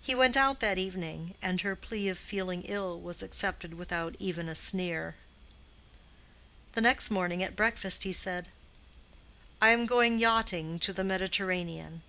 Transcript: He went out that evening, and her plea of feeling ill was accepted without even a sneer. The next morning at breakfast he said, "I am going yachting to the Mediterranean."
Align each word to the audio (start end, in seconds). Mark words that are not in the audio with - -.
He 0.00 0.14
went 0.14 0.38
out 0.38 0.60
that 0.60 0.78
evening, 0.78 1.34
and 1.42 1.60
her 1.60 1.76
plea 1.76 2.08
of 2.08 2.18
feeling 2.18 2.62
ill 2.62 2.98
was 2.98 3.22
accepted 3.22 3.74
without 3.74 4.16
even 4.18 4.48
a 4.48 4.54
sneer. 4.54 5.16
The 6.72 6.80
next 6.80 7.10
morning 7.10 7.42
at 7.42 7.56
breakfast 7.56 8.04
he 8.04 8.12
said, 8.14 8.48
"I 9.60 9.68
am 9.68 9.84
going 9.84 10.18
yachting 10.18 10.78
to 10.78 10.94
the 10.94 11.04
Mediterranean." 11.04 12.00